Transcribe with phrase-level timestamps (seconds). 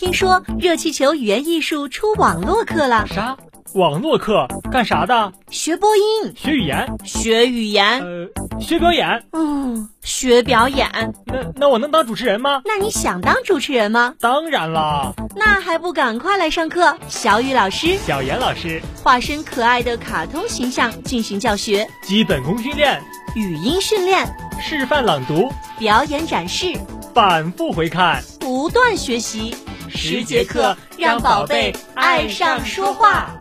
[0.00, 3.06] 听说热气球语言艺术出网络课了。
[3.06, 3.36] 啥？
[3.74, 5.30] 网络课干啥的？
[5.50, 8.26] 学播音，学语言，学语言，呃，
[8.58, 9.22] 学表演。
[9.32, 10.88] 嗯，学表演。
[11.26, 12.62] 那那我能当主持人吗？
[12.64, 14.14] 那你想当主持人吗？
[14.18, 15.12] 当然啦。
[15.36, 16.96] 那还不赶快来上课？
[17.06, 22.98] 小雨老师、小严老师化身可爱的卡通形象进行教学，基本功训练、
[23.36, 24.26] 语音训练、
[24.62, 26.72] 示范朗读、表演展示、
[27.12, 29.54] 反复回看、不断学习，
[29.92, 33.36] 十节课让宝贝爱上说话。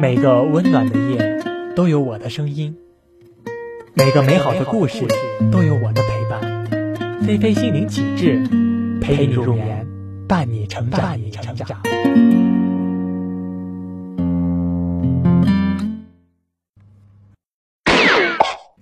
[0.00, 1.42] 每个温暖的夜
[1.74, 2.76] 都有我的声音，
[3.94, 5.06] 每个美好的故事
[5.50, 7.20] 都有我的陪伴。
[7.26, 8.42] 菲菲心灵启智，
[9.00, 9.86] 陪你入眠，
[10.28, 11.00] 伴你成长。
[11.00, 11.80] 伴你成长。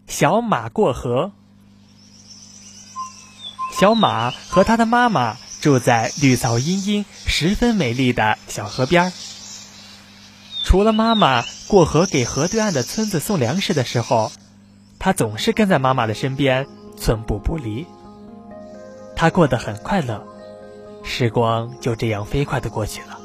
[0.07, 1.33] 小马过河。
[3.83, 9.13] 小马和他的妈妈住在绿草茵茵、十分美丽的小河边儿。
[10.63, 14.31] 除了妈妈过河给河对岸的村子送粮食的时候，
[15.01, 17.85] 他总是跟在妈妈的身边，寸步不离。
[19.17, 20.23] 他过得很快乐，
[21.03, 23.19] 时光就这样飞快的过去了。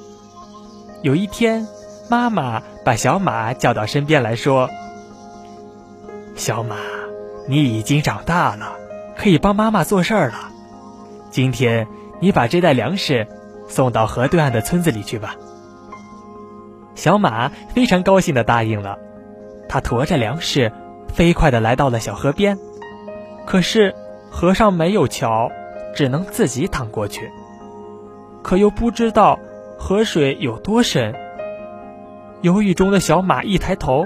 [1.04, 1.68] 有一天，
[2.10, 4.72] 妈妈把小马叫到身边来说
[6.36, 6.78] ：“小马，
[7.48, 8.74] 你已经长大了，
[9.18, 10.52] 可以帮妈妈做事儿了。
[11.30, 11.88] 今天，
[12.20, 13.28] 你把这袋粮食
[13.68, 15.36] 送到河对岸的村子里去吧。”
[16.96, 18.98] 小马非常高兴的答应了，
[19.68, 20.72] 他驮着粮食，
[21.14, 22.58] 飞快的来到了小河边。
[23.46, 23.94] 可是
[24.32, 25.52] 河上没有桥，
[25.96, 27.32] 只能自己淌过去。
[28.42, 29.38] 可又不知道
[29.78, 31.14] 河水有多深。
[32.42, 34.06] 犹豫中的小马一抬头，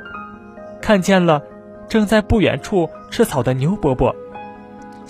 [0.81, 1.41] 看见了
[1.87, 4.15] 正在不远处吃草的牛伯伯。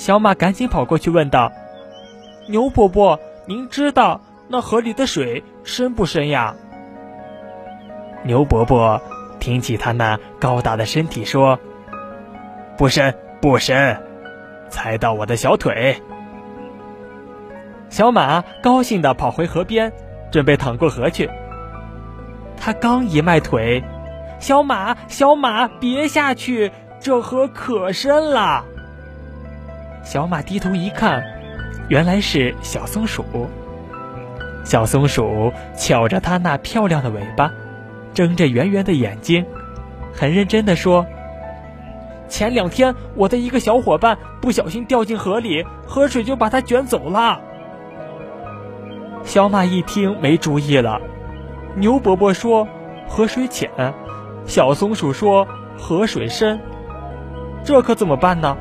[0.01, 1.51] 小马赶紧跑过去问道
[2.49, 6.55] ：“牛伯伯，您知道那河里的水深不深呀？”
[8.25, 8.99] 牛伯伯
[9.39, 11.59] 挺起他那高大的身体说
[12.79, 13.95] ：“不深，不深，
[14.69, 16.01] 才到我的小腿。”
[17.89, 19.93] 小马高兴地跑回河边，
[20.31, 21.29] 准备淌过河去。
[22.57, 23.83] 他刚一迈腿
[24.41, 28.65] ，“小马，小马，别下去，这河可深了。”
[30.03, 31.23] 小马低头一看，
[31.87, 33.23] 原来是小松鼠。
[34.63, 37.51] 小松鼠翘着它那漂亮的尾巴。
[38.13, 39.45] 睁着圆圆的眼睛，
[40.13, 41.05] 很认真的说
[42.27, 47.39] ：“前两天我的一个小伙伴不小心掉进河里，河水就把它卷走了。”
[49.23, 50.99] 小马一听没主意了。
[51.75, 52.67] 牛伯伯说
[53.07, 53.71] ：“河水浅。”
[54.45, 55.47] 小松鼠说
[55.79, 56.59] ：“河水深。”
[57.63, 58.57] 这可怎么办呢？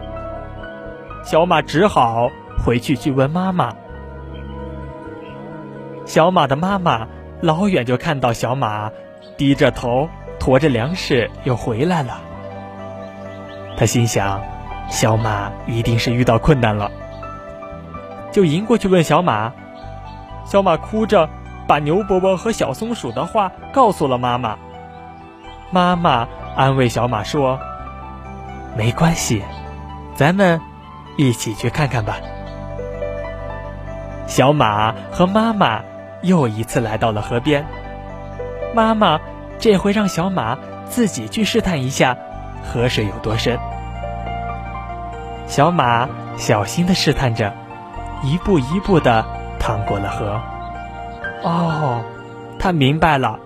[1.23, 2.31] 小马只好
[2.65, 3.73] 回去去问妈妈。
[6.05, 7.07] 小马的妈妈
[7.41, 8.91] 老远就看到小马。
[9.37, 12.21] 低着头，驮着粮食又回来了。
[13.77, 14.43] 他心想，
[14.91, 16.91] 小马一定是遇到困难了，
[18.33, 19.53] 就迎过去问小马。
[20.45, 21.29] 小马哭着
[21.67, 24.59] 把牛伯伯和小松鼠的话告诉了妈妈。
[25.71, 27.59] 妈妈安慰小马说
[28.77, 29.43] ：“没关系，
[30.15, 30.61] 咱们
[31.29, 32.19] 一起去看看吧。”
[34.27, 35.83] 小马和妈妈
[36.23, 37.67] 又一次来到了河边。
[38.75, 39.21] 妈妈
[39.59, 42.17] 这回让小马自己去试探一下
[42.63, 43.59] 河水有多深。
[45.47, 47.53] 小马小心的试探着，
[48.23, 49.25] 一步一步的
[49.59, 50.41] 淌过了河。
[51.43, 52.05] 哦，
[52.61, 53.41] 他明白了，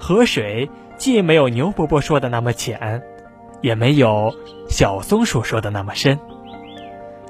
[0.00, 3.02] 河水既没有牛伯伯说的那么浅，
[3.60, 4.32] 也没有
[4.70, 6.18] 小松鼠说的那么深。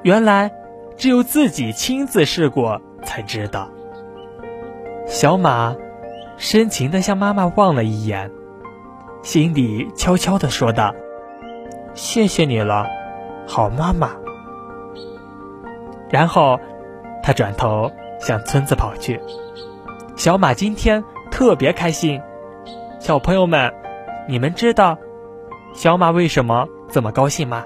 [0.04, 0.52] 原来，
[0.96, 3.68] 只有自己亲自试过才知道。
[5.06, 5.74] 小马。
[6.36, 8.28] 深情地向妈妈望了一眼，
[9.22, 10.92] 心里悄悄地说道
[11.94, 12.88] ：“谢谢你了，
[13.46, 14.10] 好妈妈。”
[16.10, 16.58] 然后，
[17.22, 19.20] 他转头向村子跑去。
[20.16, 22.20] 小马今天特别开心。
[22.98, 23.72] 小朋友们，
[24.26, 24.98] 你们知道
[25.72, 27.64] 小马为什么这么高兴吗？